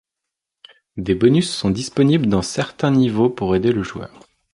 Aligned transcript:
Des 0.97 1.13
bonus 1.13 1.53
sont 1.53 1.69
disponibles 1.69 2.25
dans 2.25 2.41
certains 2.41 2.89
niveaux 2.89 3.29
pour 3.29 3.55
aider 3.55 3.71
le 3.71 3.83
joueur. 3.83 4.09